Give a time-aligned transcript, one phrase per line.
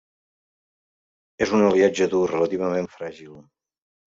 [1.47, 3.39] És un aliatge dur, relativament fràgil.